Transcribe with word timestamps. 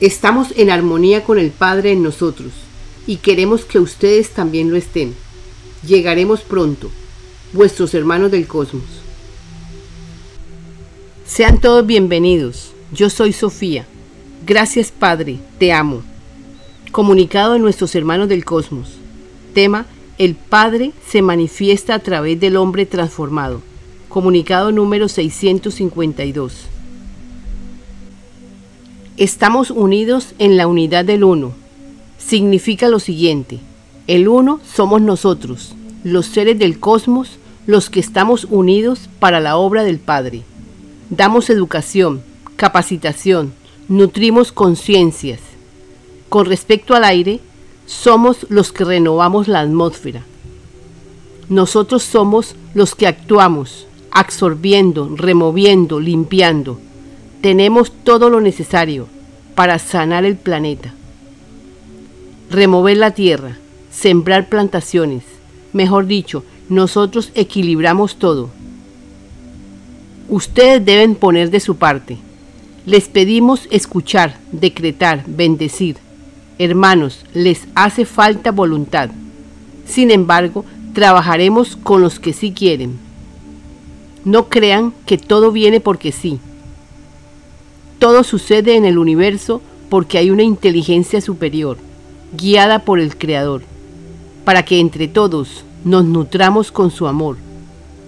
Estamos 0.00 0.54
en 0.56 0.70
armonía 0.70 1.24
con 1.24 1.40
el 1.40 1.50
Padre 1.50 1.90
en 1.90 2.04
nosotros 2.04 2.52
y 3.08 3.16
queremos 3.16 3.64
que 3.64 3.80
ustedes 3.80 4.30
también 4.30 4.70
lo 4.70 4.76
estén. 4.76 5.12
Llegaremos 5.84 6.42
pronto, 6.42 6.88
vuestros 7.52 7.94
hermanos 7.94 8.30
del 8.30 8.46
cosmos. 8.46 8.84
Sean 11.26 11.60
todos 11.60 11.84
bienvenidos. 11.84 12.70
Yo 12.92 13.10
soy 13.10 13.32
Sofía. 13.32 13.86
Gracias 14.46 14.92
Padre, 14.92 15.40
te 15.58 15.72
amo. 15.72 16.02
Comunicado 16.92 17.54
de 17.54 17.58
nuestros 17.58 17.96
hermanos 17.96 18.28
del 18.28 18.44
cosmos. 18.44 18.90
Tema, 19.52 19.84
el 20.16 20.36
Padre 20.36 20.92
se 21.08 21.22
manifiesta 21.22 21.94
a 21.94 21.98
través 21.98 22.38
del 22.38 22.56
hombre 22.56 22.86
transformado. 22.86 23.62
Comunicado 24.08 24.70
número 24.70 25.08
652. 25.08 26.77
Estamos 29.18 29.72
unidos 29.72 30.28
en 30.38 30.56
la 30.56 30.68
unidad 30.68 31.04
del 31.04 31.24
uno. 31.24 31.50
Significa 32.18 32.86
lo 32.86 33.00
siguiente. 33.00 33.58
El 34.06 34.28
uno 34.28 34.60
somos 34.64 35.02
nosotros, 35.02 35.74
los 36.04 36.26
seres 36.26 36.56
del 36.56 36.78
cosmos, 36.78 37.30
los 37.66 37.90
que 37.90 37.98
estamos 37.98 38.46
unidos 38.48 39.10
para 39.18 39.40
la 39.40 39.56
obra 39.56 39.82
del 39.82 39.98
Padre. 39.98 40.44
Damos 41.10 41.50
educación, 41.50 42.22
capacitación, 42.54 43.52
nutrimos 43.88 44.52
conciencias. 44.52 45.40
Con 46.28 46.46
respecto 46.46 46.94
al 46.94 47.02
aire, 47.02 47.40
somos 47.86 48.46
los 48.48 48.70
que 48.70 48.84
renovamos 48.84 49.48
la 49.48 49.62
atmósfera. 49.62 50.22
Nosotros 51.48 52.04
somos 52.04 52.54
los 52.72 52.94
que 52.94 53.08
actuamos, 53.08 53.88
absorbiendo, 54.12 55.10
removiendo, 55.16 55.98
limpiando. 55.98 56.78
Tenemos 57.40 57.92
todo 57.92 58.30
lo 58.30 58.40
necesario 58.40 59.06
para 59.54 59.78
sanar 59.78 60.24
el 60.24 60.36
planeta. 60.36 60.92
Remover 62.50 62.96
la 62.96 63.12
tierra, 63.12 63.56
sembrar 63.92 64.48
plantaciones. 64.48 65.22
Mejor 65.72 66.06
dicho, 66.06 66.42
nosotros 66.68 67.30
equilibramos 67.36 68.16
todo. 68.16 68.50
Ustedes 70.28 70.84
deben 70.84 71.14
poner 71.14 71.50
de 71.50 71.60
su 71.60 71.76
parte. 71.76 72.18
Les 72.86 73.06
pedimos 73.06 73.68
escuchar, 73.70 74.38
decretar, 74.50 75.22
bendecir. 75.26 75.96
Hermanos, 76.58 77.24
les 77.34 77.68
hace 77.76 78.04
falta 78.04 78.50
voluntad. 78.50 79.10
Sin 79.86 80.10
embargo, 80.10 80.64
trabajaremos 80.92 81.76
con 81.76 82.02
los 82.02 82.18
que 82.18 82.32
sí 82.32 82.50
quieren. 82.50 82.98
No 84.24 84.48
crean 84.48 84.92
que 85.06 85.18
todo 85.18 85.52
viene 85.52 85.78
porque 85.80 86.10
sí. 86.10 86.40
Todo 87.98 88.22
sucede 88.22 88.76
en 88.76 88.84
el 88.84 88.96
universo 88.96 89.60
porque 89.88 90.18
hay 90.18 90.30
una 90.30 90.42
inteligencia 90.42 91.20
superior, 91.20 91.78
guiada 92.36 92.80
por 92.80 93.00
el 93.00 93.16
Creador, 93.16 93.62
para 94.44 94.64
que 94.64 94.78
entre 94.78 95.08
todos 95.08 95.64
nos 95.84 96.04
nutramos 96.04 96.70
con 96.70 96.90
su 96.90 97.08
amor. 97.08 97.36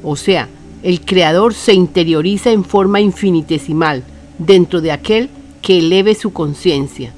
O 0.02 0.16
sea, 0.16 0.48
el 0.82 1.00
Creador 1.00 1.54
se 1.54 1.74
interioriza 1.74 2.50
en 2.50 2.64
forma 2.64 3.00
infinitesimal 3.00 4.04
dentro 4.38 4.80
de 4.80 4.92
aquel 4.92 5.28
que 5.60 5.78
eleve 5.78 6.14
su 6.14 6.32
conciencia, 6.32 7.12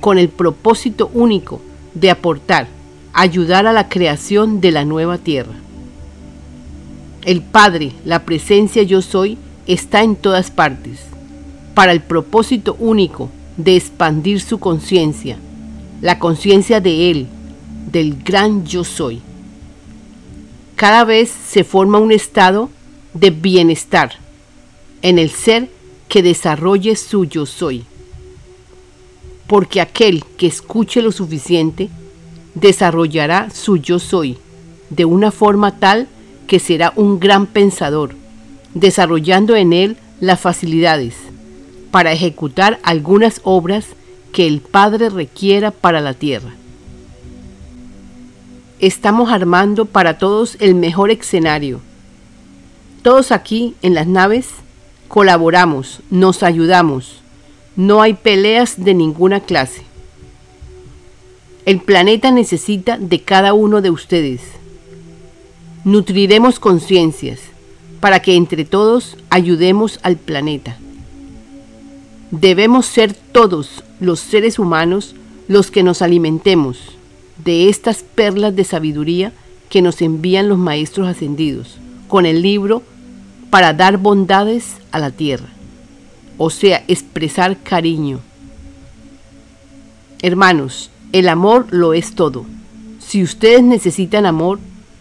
con 0.00 0.16
el 0.18 0.28
propósito 0.28 1.10
único 1.14 1.60
de 1.94 2.10
aportar, 2.10 2.68
ayudar 3.12 3.66
a 3.66 3.72
la 3.72 3.88
creación 3.88 4.60
de 4.60 4.70
la 4.70 4.84
nueva 4.84 5.18
tierra. 5.18 5.54
El 7.24 7.42
Padre, 7.42 7.92
la 8.04 8.24
presencia 8.24 8.82
yo 8.82 9.02
soy, 9.02 9.38
está 9.66 10.02
en 10.02 10.16
todas 10.16 10.50
partes, 10.50 11.00
para 11.74 11.92
el 11.92 12.00
propósito 12.00 12.76
único 12.78 13.30
de 13.56 13.76
expandir 13.76 14.40
su 14.40 14.58
conciencia, 14.58 15.38
la 16.00 16.18
conciencia 16.18 16.80
de 16.80 17.10
Él, 17.10 17.26
del 17.90 18.22
gran 18.22 18.64
yo 18.64 18.84
soy. 18.84 19.20
Cada 20.76 21.04
vez 21.04 21.30
se 21.30 21.64
forma 21.64 21.98
un 21.98 22.12
estado 22.12 22.70
de 23.14 23.30
bienestar 23.30 24.12
en 25.02 25.18
el 25.18 25.30
ser 25.30 25.68
que 26.08 26.22
desarrolle 26.22 26.96
su 26.96 27.24
yo 27.24 27.46
soy. 27.46 27.84
Porque 29.46 29.80
aquel 29.80 30.24
que 30.36 30.46
escuche 30.46 31.02
lo 31.02 31.12
suficiente 31.12 31.90
desarrollará 32.54 33.50
su 33.50 33.76
yo 33.76 33.98
soy 33.98 34.38
de 34.90 35.04
una 35.04 35.30
forma 35.30 35.78
tal 35.78 36.08
que 36.46 36.58
será 36.58 36.92
un 36.96 37.18
gran 37.18 37.46
pensador, 37.46 38.14
desarrollando 38.74 39.56
en 39.56 39.72
él 39.72 39.96
las 40.20 40.40
facilidades 40.40 41.31
para 41.92 42.10
ejecutar 42.10 42.80
algunas 42.82 43.40
obras 43.44 43.86
que 44.32 44.48
el 44.48 44.60
Padre 44.60 45.10
requiera 45.10 45.70
para 45.70 46.00
la 46.00 46.14
tierra. 46.14 46.50
Estamos 48.80 49.30
armando 49.30 49.84
para 49.84 50.18
todos 50.18 50.56
el 50.58 50.74
mejor 50.74 51.12
escenario 51.12 51.80
todos 53.02 53.32
aquí 53.32 53.74
en 53.82 53.94
las 53.94 54.06
naves 54.06 54.46
colaboramos, 55.08 56.00
nos 56.08 56.44
ayudamos. 56.44 57.20
No 57.74 58.00
hay 58.00 58.14
peleas 58.14 58.82
de 58.84 58.94
ninguna 58.94 59.40
clase. 59.40 59.82
El 61.66 61.80
planeta 61.80 62.30
necesita 62.30 62.98
de 62.98 63.20
cada 63.20 63.54
uno 63.54 63.82
de 63.82 63.90
ustedes. 63.90 64.40
Nutriremos 65.84 66.60
conciencias 66.60 67.40
para 67.98 68.20
que 68.20 68.36
entre 68.36 68.64
todos 68.64 69.16
ayudemos 69.30 69.98
al 70.04 70.16
planeta. 70.16 70.76
Debemos 72.32 72.86
ser 72.86 73.12
todos 73.12 73.84
los 74.00 74.18
seres 74.18 74.58
humanos 74.58 75.14
los 75.48 75.70
que 75.70 75.82
nos 75.82 76.00
alimentemos 76.00 76.78
de 77.44 77.68
estas 77.68 78.02
perlas 78.02 78.56
de 78.56 78.64
sabiduría 78.64 79.34
que 79.68 79.82
nos 79.82 80.00
envían 80.00 80.48
los 80.48 80.56
maestros 80.56 81.08
ascendidos 81.08 81.76
con 82.08 82.24
el 82.24 82.40
libro 82.40 82.82
para 83.50 83.74
dar 83.74 83.98
bondades 83.98 84.76
a 84.92 84.98
la 84.98 85.10
tierra, 85.10 85.50
o 86.38 86.48
sea, 86.48 86.82
expresar 86.88 87.58
cariño. 87.62 88.20
Hermanos, 90.22 90.90
el 91.12 91.28
amor 91.28 91.66
lo 91.70 91.92
es 91.92 92.14
todo. 92.14 92.46
Si 92.98 93.22
ustedes 93.22 93.62
necesitan 93.62 94.24
amor, 94.24 94.58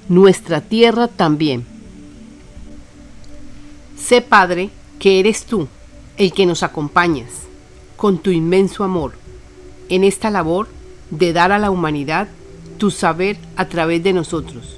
nuestra 0.10 0.60
tierra 0.60 1.08
también. 1.08 1.64
Sé, 3.98 4.22
Padre, 4.22 4.70
que 5.00 5.22
eres 5.22 5.46
tú 5.46 5.70
el 6.18 6.34
que 6.34 6.46
nos 6.46 6.64
acompañas 6.64 7.30
con 7.98 8.18
tu 8.18 8.32
inmenso 8.32 8.84
amor 8.84 9.14
en 9.90 10.04
esta 10.04 10.30
labor 10.30 10.68
de 11.10 11.34
dar 11.34 11.52
a 11.52 11.60
la 11.60 11.72
humanidad 11.72 12.28
tu 12.78 12.90
saber 12.90 13.38
a 13.58 13.68
través 13.68 14.02
de 14.04 14.14
nosotros, 14.14 14.78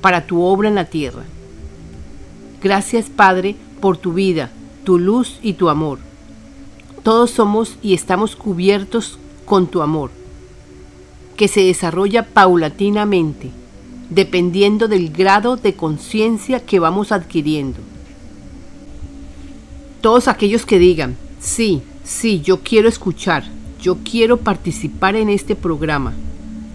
para 0.00 0.26
tu 0.26 0.42
obra 0.42 0.68
en 0.68 0.76
la 0.76 0.84
tierra. 0.84 1.24
Gracias 2.62 3.10
Padre 3.10 3.56
por 3.80 3.96
tu 3.96 4.12
vida, 4.12 4.50
tu 4.84 4.98
luz 4.98 5.40
y 5.42 5.54
tu 5.54 5.68
amor. 5.68 5.98
Todos 7.02 7.30
somos 7.30 7.76
y 7.82 7.94
estamos 7.94 8.36
cubiertos 8.36 9.18
con 9.44 9.66
tu 9.66 9.82
amor, 9.82 10.10
que 11.36 11.48
se 11.48 11.64
desarrolla 11.64 12.24
paulatinamente, 12.24 13.50
dependiendo 14.10 14.88
del 14.88 15.10
grado 15.10 15.56
de 15.56 15.74
conciencia 15.74 16.64
que 16.64 16.78
vamos 16.78 17.10
adquiriendo. 17.12 17.80
Todos 20.04 20.28
aquellos 20.28 20.66
que 20.66 20.78
digan, 20.78 21.16
sí, 21.40 21.80
sí, 22.04 22.42
yo 22.42 22.60
quiero 22.60 22.90
escuchar, 22.90 23.42
yo 23.80 23.96
quiero 24.04 24.36
participar 24.36 25.16
en 25.16 25.30
este 25.30 25.56
programa 25.56 26.12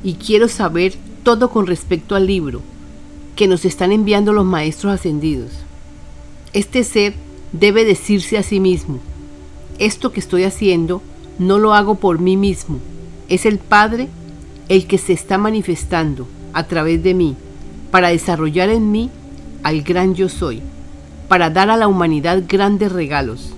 y 0.04 0.16
quiero 0.16 0.48
saber 0.48 0.96
todo 1.22 1.52
con 1.52 1.68
respecto 1.68 2.16
al 2.16 2.26
libro 2.26 2.64
que 3.36 3.46
nos 3.46 3.66
están 3.66 3.92
enviando 3.92 4.34
los 4.34 4.46
maestros 4.46 4.94
ascendidos. 4.96 5.52
Este 6.54 6.84
ser 6.84 7.14
debe 7.52 7.86
decirse 7.86 8.36
a 8.40 8.42
sí 8.42 8.60
mismo, 8.60 8.98
esto 9.78 10.12
que 10.12 10.22
estoy 10.22 10.44
haciendo 10.44 11.04
no 11.38 11.60
lo 11.60 11.76
hago 11.76 12.00
por 12.00 12.18
mí 12.18 12.36
mismo, 12.36 12.80
es 13.28 13.46
el 13.46 13.60
Padre 13.60 14.08
el 14.70 14.88
que 14.88 14.98
se 14.98 15.14
está 15.14 15.38
manifestando 15.38 16.28
a 16.54 16.64
través 16.64 17.04
de 17.04 17.14
mí 17.14 17.36
para 17.92 18.10
desarrollar 18.10 18.70
en 18.70 18.92
mí 18.92 19.12
al 19.62 19.84
gran 19.84 20.16
yo 20.16 20.30
soy, 20.30 20.64
para 21.30 21.50
dar 21.50 21.70
a 21.70 21.78
la 21.78 21.88
humanidad 21.88 22.44
grandes 22.46 22.92
regalos. 22.92 23.54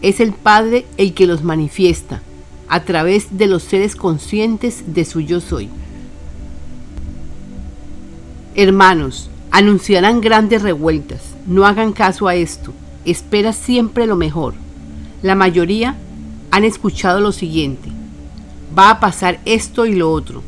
Es 0.00 0.20
el 0.20 0.32
Padre 0.32 0.86
el 0.96 1.12
que 1.12 1.26
los 1.26 1.42
manifiesta 1.42 2.22
a 2.68 2.84
través 2.84 3.36
de 3.36 3.48
los 3.48 3.64
seres 3.64 3.96
conscientes 3.96 4.94
de 4.94 5.04
su 5.04 5.20
yo 5.20 5.40
soy. 5.40 5.68
Hermanos, 8.54 9.28
anunciarán 9.50 10.20
grandes 10.20 10.62
revueltas, 10.62 11.34
no 11.46 11.66
hagan 11.66 11.92
caso 11.92 12.28
a 12.28 12.34
esto. 12.34 12.72
Espera 13.04 13.52
siempre 13.52 14.06
lo 14.06 14.16
mejor. 14.16 14.54
La 15.22 15.34
mayoría 15.34 15.96
han 16.50 16.64
escuchado 16.64 17.20
lo 17.20 17.32
siguiente. 17.32 17.88
Va 18.78 18.90
a 18.90 19.00
pasar 19.00 19.40
esto 19.44 19.86
y 19.86 19.94
lo 19.94 20.12
otro. 20.12 20.42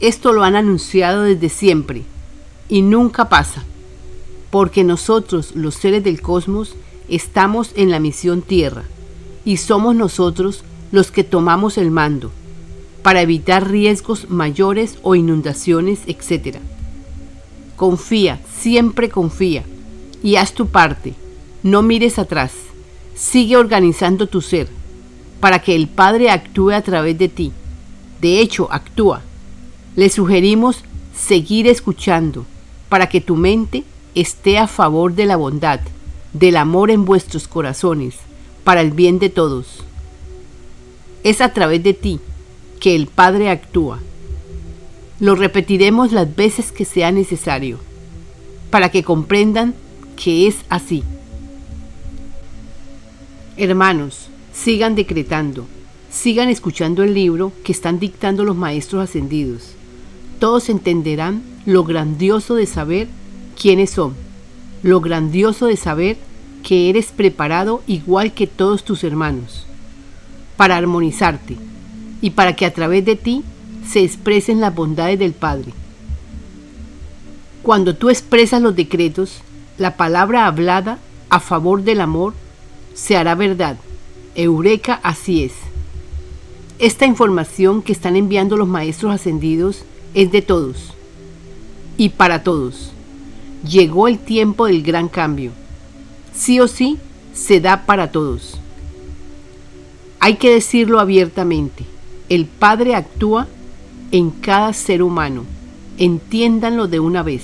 Esto 0.00 0.32
lo 0.32 0.42
han 0.42 0.56
anunciado 0.56 1.22
desde 1.22 1.48
siempre 1.48 2.02
y 2.68 2.82
nunca 2.82 3.28
pasa. 3.28 3.64
Porque 4.56 4.84
nosotros, 4.84 5.54
los 5.54 5.74
seres 5.74 6.02
del 6.02 6.22
cosmos, 6.22 6.76
estamos 7.10 7.72
en 7.76 7.90
la 7.90 8.00
misión 8.00 8.40
Tierra 8.40 8.84
y 9.44 9.58
somos 9.58 9.94
nosotros 9.94 10.64
los 10.92 11.10
que 11.10 11.24
tomamos 11.24 11.76
el 11.76 11.90
mando 11.90 12.30
para 13.02 13.20
evitar 13.20 13.70
riesgos 13.70 14.30
mayores 14.30 14.96
o 15.02 15.14
inundaciones, 15.14 16.00
etc. 16.06 16.56
Confía, 17.76 18.40
siempre 18.58 19.10
confía 19.10 19.62
y 20.22 20.36
haz 20.36 20.54
tu 20.54 20.68
parte. 20.68 21.12
No 21.62 21.82
mires 21.82 22.18
atrás. 22.18 22.52
Sigue 23.14 23.58
organizando 23.58 24.26
tu 24.26 24.40
ser 24.40 24.68
para 25.38 25.58
que 25.58 25.76
el 25.76 25.86
Padre 25.86 26.30
actúe 26.30 26.70
a 26.70 26.80
través 26.80 27.18
de 27.18 27.28
ti. 27.28 27.52
De 28.22 28.40
hecho, 28.40 28.72
actúa. 28.72 29.20
Le 29.96 30.08
sugerimos 30.08 30.82
seguir 31.14 31.66
escuchando 31.66 32.46
para 32.88 33.10
que 33.10 33.20
tu 33.20 33.36
mente 33.36 33.84
esté 34.16 34.56
a 34.56 34.66
favor 34.66 35.14
de 35.14 35.26
la 35.26 35.36
bondad, 35.36 35.78
del 36.32 36.56
amor 36.56 36.90
en 36.90 37.04
vuestros 37.04 37.46
corazones, 37.46 38.14
para 38.64 38.80
el 38.80 38.90
bien 38.90 39.18
de 39.18 39.28
todos. 39.28 39.84
Es 41.22 41.42
a 41.42 41.52
través 41.52 41.82
de 41.82 41.92
ti 41.92 42.18
que 42.80 42.96
el 42.96 43.08
Padre 43.08 43.50
actúa. 43.50 44.00
Lo 45.20 45.34
repetiremos 45.34 46.12
las 46.12 46.34
veces 46.34 46.72
que 46.72 46.86
sea 46.86 47.12
necesario, 47.12 47.78
para 48.70 48.90
que 48.90 49.04
comprendan 49.04 49.74
que 50.16 50.46
es 50.46 50.56
así. 50.70 51.04
Hermanos, 53.58 54.28
sigan 54.54 54.94
decretando, 54.94 55.66
sigan 56.10 56.48
escuchando 56.48 57.02
el 57.02 57.12
libro 57.12 57.52
que 57.64 57.72
están 57.72 57.98
dictando 57.98 58.44
los 58.44 58.56
maestros 58.56 59.02
ascendidos. 59.02 59.72
Todos 60.38 60.70
entenderán 60.70 61.42
lo 61.66 61.84
grandioso 61.84 62.54
de 62.54 62.64
saber 62.64 63.08
quiénes 63.60 63.90
son, 63.90 64.14
lo 64.82 65.00
grandioso 65.00 65.66
de 65.66 65.76
saber 65.76 66.16
que 66.62 66.90
eres 66.90 67.06
preparado 67.06 67.82
igual 67.86 68.32
que 68.32 68.46
todos 68.46 68.84
tus 68.84 69.02
hermanos, 69.04 69.66
para 70.56 70.76
armonizarte 70.76 71.56
y 72.20 72.30
para 72.30 72.54
que 72.54 72.66
a 72.66 72.72
través 72.72 73.04
de 73.04 73.16
ti 73.16 73.42
se 73.88 74.02
expresen 74.02 74.60
las 74.60 74.74
bondades 74.74 75.18
del 75.18 75.32
Padre. 75.32 75.72
Cuando 77.62 77.96
tú 77.96 78.10
expresas 78.10 78.62
los 78.62 78.76
decretos, 78.76 79.40
la 79.78 79.96
palabra 79.96 80.46
hablada 80.46 80.98
a 81.30 81.40
favor 81.40 81.82
del 81.82 82.00
amor 82.00 82.34
se 82.94 83.16
hará 83.16 83.34
verdad. 83.34 83.76
Eureka, 84.34 85.00
así 85.02 85.44
es. 85.44 85.52
Esta 86.78 87.06
información 87.06 87.82
que 87.82 87.92
están 87.92 88.16
enviando 88.16 88.56
los 88.56 88.68
maestros 88.68 89.12
ascendidos 89.12 89.82
es 90.14 90.30
de 90.30 90.42
todos 90.42 90.94
y 91.96 92.10
para 92.10 92.42
todos. 92.42 92.92
Llegó 93.66 94.06
el 94.06 94.18
tiempo 94.18 94.66
del 94.66 94.82
gran 94.82 95.08
cambio. 95.08 95.50
Sí 96.34 96.60
o 96.60 96.68
sí, 96.68 96.98
se 97.32 97.60
da 97.60 97.86
para 97.86 98.12
todos. 98.12 98.58
Hay 100.20 100.36
que 100.36 100.50
decirlo 100.50 101.00
abiertamente. 101.00 101.84
El 102.28 102.46
Padre 102.46 102.94
actúa 102.94 103.46
en 104.12 104.30
cada 104.30 104.72
ser 104.72 105.02
humano. 105.02 105.44
Entiéndanlo 105.98 106.86
de 106.86 107.00
una 107.00 107.22
vez. 107.22 107.42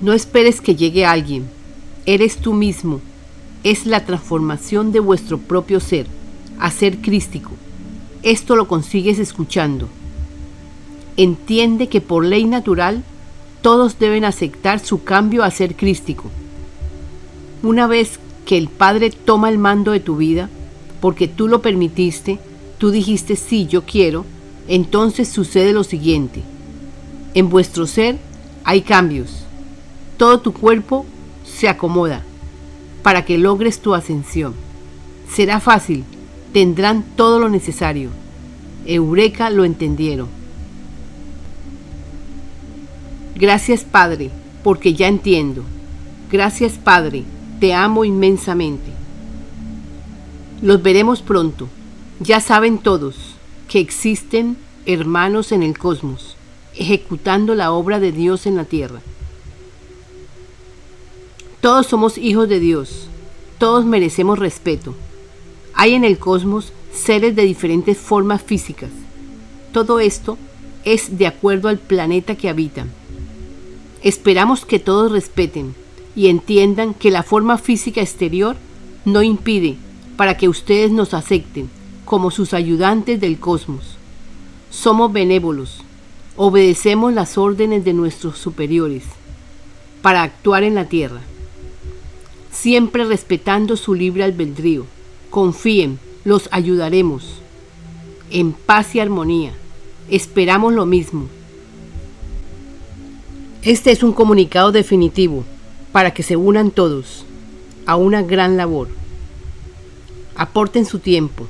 No 0.00 0.12
esperes 0.12 0.60
que 0.60 0.76
llegue 0.76 1.06
alguien. 1.06 1.46
Eres 2.04 2.36
tú 2.36 2.52
mismo. 2.52 3.00
Es 3.64 3.86
la 3.86 4.04
transformación 4.04 4.92
de 4.92 5.00
vuestro 5.00 5.38
propio 5.38 5.80
ser, 5.80 6.06
a 6.58 6.70
ser 6.70 6.98
crístico. 6.98 7.52
Esto 8.22 8.56
lo 8.56 8.68
consigues 8.68 9.18
escuchando. 9.18 9.88
Entiende 11.16 11.88
que 11.88 12.00
por 12.00 12.24
ley 12.24 12.44
natural 12.44 13.02
todos 13.62 13.98
deben 13.98 14.24
aceptar 14.24 14.80
su 14.80 15.02
cambio 15.04 15.42
a 15.42 15.50
ser 15.50 15.74
crístico. 15.74 16.30
Una 17.62 17.86
vez 17.86 18.18
que 18.44 18.56
el 18.56 18.68
Padre 18.68 19.10
toma 19.10 19.48
el 19.48 19.58
mando 19.58 19.92
de 19.92 20.00
tu 20.00 20.16
vida, 20.16 20.48
porque 21.00 21.28
tú 21.28 21.48
lo 21.48 21.62
permitiste, 21.62 22.38
tú 22.78 22.90
dijiste 22.90 23.36
sí, 23.36 23.66
yo 23.66 23.82
quiero, 23.82 24.24
entonces 24.68 25.28
sucede 25.28 25.72
lo 25.72 25.84
siguiente. 25.84 26.42
En 27.34 27.48
vuestro 27.48 27.86
ser 27.86 28.18
hay 28.64 28.82
cambios. 28.82 29.44
Todo 30.16 30.40
tu 30.40 30.52
cuerpo 30.52 31.04
se 31.44 31.68
acomoda 31.68 32.24
para 33.02 33.24
que 33.24 33.38
logres 33.38 33.80
tu 33.80 33.94
ascensión. 33.94 34.54
Será 35.32 35.60
fácil, 35.60 36.04
tendrán 36.52 37.04
todo 37.16 37.38
lo 37.38 37.48
necesario. 37.48 38.10
Eureka 38.86 39.50
lo 39.50 39.64
entendieron. 39.64 40.28
Gracias 43.38 43.84
Padre, 43.84 44.30
porque 44.64 44.94
ya 44.94 45.08
entiendo. 45.08 45.62
Gracias 46.32 46.74
Padre, 46.74 47.24
te 47.60 47.74
amo 47.74 48.04
inmensamente. 48.04 48.90
Los 50.62 50.82
veremos 50.82 51.20
pronto. 51.20 51.68
Ya 52.18 52.40
saben 52.40 52.78
todos 52.78 53.34
que 53.68 53.78
existen 53.78 54.56
hermanos 54.86 55.52
en 55.52 55.62
el 55.62 55.76
cosmos, 55.76 56.34
ejecutando 56.74 57.54
la 57.54 57.72
obra 57.72 58.00
de 58.00 58.10
Dios 58.10 58.46
en 58.46 58.56
la 58.56 58.64
tierra. 58.64 59.00
Todos 61.60 61.86
somos 61.86 62.16
hijos 62.16 62.48
de 62.48 62.58
Dios, 62.58 63.08
todos 63.58 63.84
merecemos 63.84 64.38
respeto. 64.38 64.94
Hay 65.74 65.92
en 65.92 66.04
el 66.04 66.18
cosmos 66.18 66.72
seres 66.90 67.36
de 67.36 67.42
diferentes 67.42 67.98
formas 67.98 68.42
físicas. 68.42 68.90
Todo 69.72 70.00
esto 70.00 70.38
es 70.84 71.18
de 71.18 71.26
acuerdo 71.26 71.68
al 71.68 71.78
planeta 71.78 72.34
que 72.34 72.48
habitan. 72.48 72.90
Esperamos 74.06 74.64
que 74.64 74.78
todos 74.78 75.10
respeten 75.10 75.74
y 76.14 76.28
entiendan 76.28 76.94
que 76.94 77.10
la 77.10 77.24
forma 77.24 77.58
física 77.58 78.00
exterior 78.00 78.54
no 79.04 79.20
impide 79.20 79.78
para 80.16 80.36
que 80.36 80.48
ustedes 80.48 80.92
nos 80.92 81.12
acepten 81.12 81.68
como 82.04 82.30
sus 82.30 82.54
ayudantes 82.54 83.20
del 83.20 83.40
cosmos. 83.40 83.96
Somos 84.70 85.12
benévolos, 85.12 85.82
obedecemos 86.36 87.14
las 87.14 87.36
órdenes 87.36 87.84
de 87.84 87.94
nuestros 87.94 88.38
superiores 88.38 89.02
para 90.02 90.22
actuar 90.22 90.62
en 90.62 90.76
la 90.76 90.84
tierra, 90.84 91.22
siempre 92.52 93.04
respetando 93.06 93.76
su 93.76 93.92
libre 93.92 94.22
albedrío. 94.22 94.86
Confíen, 95.30 95.98
los 96.24 96.48
ayudaremos. 96.52 97.40
En 98.30 98.52
paz 98.52 98.94
y 98.94 99.00
armonía. 99.00 99.52
Esperamos 100.08 100.74
lo 100.74 100.86
mismo. 100.86 101.26
Este 103.66 103.90
es 103.90 104.04
un 104.04 104.12
comunicado 104.12 104.70
definitivo 104.70 105.42
para 105.90 106.14
que 106.14 106.22
se 106.22 106.36
unan 106.36 106.70
todos 106.70 107.24
a 107.84 107.96
una 107.96 108.22
gran 108.22 108.56
labor. 108.56 108.86
Aporten 110.36 110.86
su 110.86 111.00
tiempo 111.00 111.48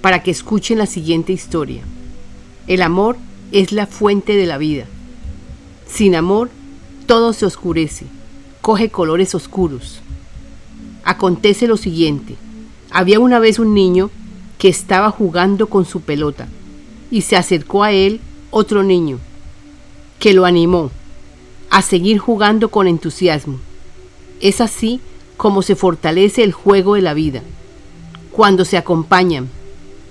para 0.00 0.22
que 0.22 0.30
escuchen 0.30 0.78
la 0.78 0.86
siguiente 0.86 1.32
historia. 1.32 1.82
El 2.68 2.82
amor 2.82 3.16
es 3.50 3.72
la 3.72 3.88
fuente 3.88 4.36
de 4.36 4.46
la 4.46 4.58
vida. 4.58 4.84
Sin 5.88 6.14
amor, 6.14 6.50
todo 7.06 7.32
se 7.32 7.46
oscurece, 7.46 8.06
coge 8.60 8.88
colores 8.88 9.34
oscuros. 9.34 9.98
Acontece 11.02 11.66
lo 11.66 11.76
siguiente. 11.76 12.36
Había 12.92 13.18
una 13.18 13.40
vez 13.40 13.58
un 13.58 13.74
niño 13.74 14.12
que 14.56 14.68
estaba 14.68 15.10
jugando 15.10 15.68
con 15.68 15.84
su 15.84 16.00
pelota 16.00 16.46
y 17.10 17.22
se 17.22 17.34
acercó 17.34 17.82
a 17.82 17.90
él 17.90 18.20
otro 18.52 18.84
niño 18.84 19.18
que 20.20 20.32
lo 20.32 20.44
animó 20.44 20.92
a 21.70 21.82
seguir 21.82 22.18
jugando 22.18 22.70
con 22.70 22.86
entusiasmo. 22.86 23.58
Es 24.40 24.60
así 24.60 25.00
como 25.36 25.62
se 25.62 25.76
fortalece 25.76 26.42
el 26.42 26.52
juego 26.52 26.94
de 26.94 27.02
la 27.02 27.14
vida. 27.14 27.42
Cuando 28.32 28.64
se 28.64 28.76
acompañan, 28.76 29.48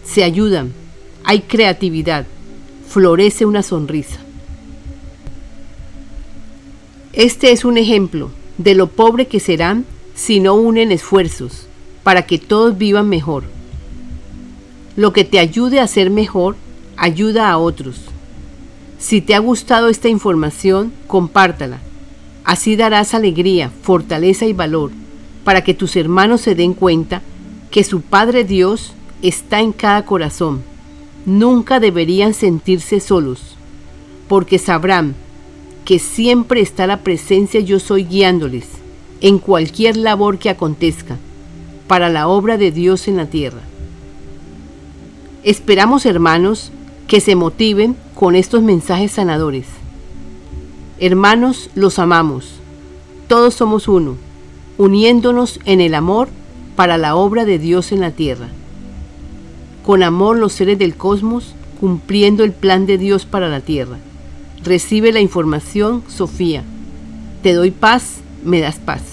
se 0.05 0.23
ayudan, 0.23 0.73
hay 1.23 1.41
creatividad, 1.41 2.25
florece 2.87 3.45
una 3.45 3.63
sonrisa. 3.63 4.19
Este 7.13 7.51
es 7.51 7.65
un 7.65 7.77
ejemplo 7.77 8.29
de 8.57 8.75
lo 8.75 8.87
pobre 8.87 9.27
que 9.27 9.39
serán 9.39 9.85
si 10.15 10.39
no 10.39 10.55
unen 10.55 10.91
esfuerzos 10.91 11.67
para 12.03 12.25
que 12.25 12.37
todos 12.37 12.77
vivan 12.77 13.09
mejor. 13.09 13.43
Lo 14.95 15.13
que 15.13 15.23
te 15.23 15.39
ayude 15.39 15.79
a 15.79 15.87
ser 15.87 16.09
mejor 16.09 16.55
ayuda 16.95 17.49
a 17.49 17.57
otros. 17.57 18.01
Si 18.97 19.21
te 19.21 19.35
ha 19.35 19.39
gustado 19.39 19.89
esta 19.89 20.09
información, 20.09 20.91
compártala. 21.07 21.79
Así 22.43 22.75
darás 22.75 23.13
alegría, 23.13 23.71
fortaleza 23.81 24.45
y 24.45 24.53
valor 24.53 24.91
para 25.43 25.63
que 25.63 25.73
tus 25.73 25.95
hermanos 25.95 26.41
se 26.41 26.55
den 26.55 26.73
cuenta 26.73 27.21
que 27.71 27.83
su 27.83 28.01
Padre 28.01 28.43
Dios 28.43 28.93
está 29.21 29.61
en 29.61 29.71
cada 29.71 30.03
corazón. 30.03 30.61
Nunca 31.25 31.79
deberían 31.79 32.33
sentirse 32.33 32.99
solos, 32.99 33.55
porque 34.27 34.59
sabrán 34.59 35.15
que 35.85 35.99
siempre 35.99 36.59
está 36.59 36.85
la 36.85 36.97
presencia 36.97 37.61
yo 37.61 37.79
soy 37.79 38.03
guiándoles 38.03 38.65
en 39.21 39.39
cualquier 39.39 39.95
labor 39.95 40.37
que 40.37 40.49
acontezca 40.49 41.17
para 41.87 42.09
la 42.09 42.27
obra 42.27 42.57
de 42.57 42.71
Dios 42.71 43.07
en 43.07 43.15
la 43.15 43.27
tierra. 43.27 43.61
Esperamos, 45.43 46.05
hermanos, 46.05 46.71
que 47.07 47.21
se 47.21 47.35
motiven 47.35 47.95
con 48.17 48.35
estos 48.35 48.63
mensajes 48.63 49.11
sanadores. 49.11 49.67
Hermanos, 50.97 51.69
los 51.75 51.99
amamos. 51.99 52.49
Todos 53.27 53.53
somos 53.53 53.87
uno, 53.87 54.15
uniéndonos 54.79 55.59
en 55.65 55.81
el 55.81 55.93
amor 55.93 56.29
para 56.75 56.97
la 56.97 57.15
obra 57.15 57.45
de 57.45 57.59
Dios 57.59 57.91
en 57.91 57.99
la 57.99 58.09
tierra. 58.09 58.47
Con 59.85 60.01
amor 60.01 60.37
los 60.39 60.53
seres 60.53 60.79
del 60.79 60.95
cosmos 60.95 61.53
cumpliendo 61.79 62.43
el 62.43 62.53
plan 62.53 62.87
de 62.87 62.97
Dios 62.97 63.25
para 63.25 63.49
la 63.49 63.61
tierra. 63.61 63.99
Recibe 64.63 65.11
la 65.11 65.19
información, 65.19 66.01
Sofía. 66.07 66.63
Te 67.43 67.53
doy 67.53 67.69
paz, 67.69 68.21
me 68.43 68.59
das 68.61 68.77
paz. 68.77 69.03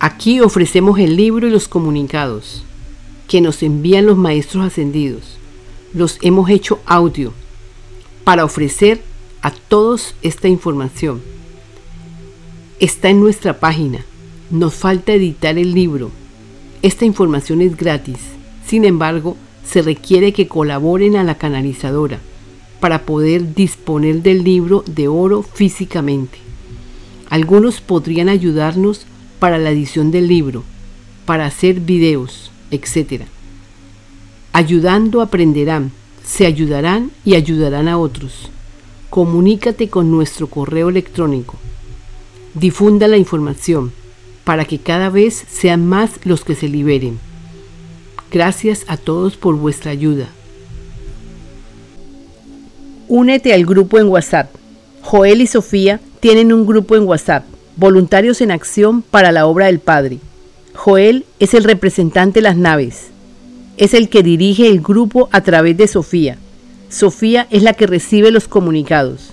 Aquí 0.00 0.40
ofrecemos 0.40 0.98
el 0.98 1.16
libro 1.16 1.46
y 1.46 1.50
los 1.50 1.68
comunicados 1.68 2.64
que 3.26 3.42
nos 3.42 3.62
envían 3.62 4.06
los 4.06 4.16
maestros 4.16 4.64
ascendidos. 4.64 5.37
Los 5.94 6.18
hemos 6.20 6.50
hecho 6.50 6.80
audio 6.84 7.32
para 8.22 8.44
ofrecer 8.44 9.00
a 9.40 9.50
todos 9.50 10.14
esta 10.20 10.46
información. 10.46 11.22
Está 12.78 13.08
en 13.08 13.20
nuestra 13.20 13.58
página. 13.58 14.04
Nos 14.50 14.74
falta 14.74 15.14
editar 15.14 15.56
el 15.56 15.72
libro. 15.72 16.10
Esta 16.82 17.06
información 17.06 17.62
es 17.62 17.74
gratis. 17.74 18.18
Sin 18.66 18.84
embargo, 18.84 19.36
se 19.64 19.80
requiere 19.80 20.34
que 20.34 20.46
colaboren 20.46 21.16
a 21.16 21.24
la 21.24 21.38
canalizadora 21.38 22.20
para 22.80 23.02
poder 23.02 23.54
disponer 23.54 24.22
del 24.22 24.44
libro 24.44 24.84
de 24.86 25.08
oro 25.08 25.42
físicamente. 25.42 26.38
Algunos 27.30 27.80
podrían 27.80 28.28
ayudarnos 28.28 29.06
para 29.38 29.56
la 29.56 29.70
edición 29.70 30.10
del 30.10 30.28
libro, 30.28 30.64
para 31.24 31.46
hacer 31.46 31.80
videos, 31.80 32.50
etc. 32.70 33.22
Ayudando 34.58 35.20
aprenderán, 35.20 35.92
se 36.24 36.44
ayudarán 36.44 37.12
y 37.24 37.36
ayudarán 37.36 37.86
a 37.86 37.96
otros. 37.96 38.50
Comunícate 39.08 39.88
con 39.88 40.10
nuestro 40.10 40.48
correo 40.48 40.88
electrónico. 40.88 41.54
Difunda 42.54 43.06
la 43.06 43.18
información 43.18 43.92
para 44.42 44.64
que 44.64 44.80
cada 44.80 45.10
vez 45.10 45.44
sean 45.48 45.86
más 45.86 46.10
los 46.24 46.42
que 46.42 46.56
se 46.56 46.66
liberen. 46.66 47.20
Gracias 48.32 48.84
a 48.88 48.96
todos 48.96 49.36
por 49.36 49.54
vuestra 49.54 49.92
ayuda. 49.92 50.26
Únete 53.06 53.54
al 53.54 53.64
grupo 53.64 54.00
en 54.00 54.08
WhatsApp. 54.08 54.52
Joel 55.02 55.40
y 55.40 55.46
Sofía 55.46 56.00
tienen 56.18 56.52
un 56.52 56.66
grupo 56.66 56.96
en 56.96 57.04
WhatsApp 57.04 57.44
Voluntarios 57.76 58.40
en 58.40 58.50
Acción 58.50 59.02
para 59.02 59.30
la 59.30 59.46
Obra 59.46 59.66
del 59.66 59.78
Padre. 59.78 60.18
Joel 60.74 61.26
es 61.38 61.54
el 61.54 61.62
representante 61.62 62.38
de 62.40 62.42
las 62.42 62.56
naves. 62.56 63.12
Es 63.78 63.94
el 63.94 64.08
que 64.08 64.22
dirige 64.22 64.68
el 64.68 64.80
grupo 64.80 65.28
a 65.32 65.40
través 65.40 65.76
de 65.76 65.88
Sofía. 65.88 66.36
Sofía 66.90 67.46
es 67.50 67.62
la 67.62 67.72
que 67.74 67.86
recibe 67.86 68.30
los 68.30 68.48
comunicados. 68.48 69.30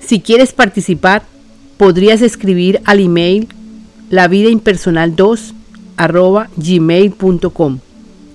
Si 0.00 0.20
quieres 0.20 0.52
participar, 0.52 1.22
podrías 1.76 2.22
escribir 2.22 2.80
al 2.84 3.00
email 3.00 3.48
lavidaimpersonal2 4.10 5.52
gmail.com 6.56 7.78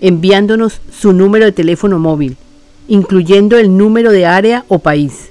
enviándonos 0.02 0.82
su 0.92 1.14
número 1.14 1.46
de 1.46 1.52
teléfono 1.52 2.00
móvil, 2.00 2.36
incluyendo 2.88 3.58
el 3.58 3.78
número 3.78 4.12
de 4.12 4.26
área 4.26 4.66
o 4.68 4.80
país. 4.80 5.31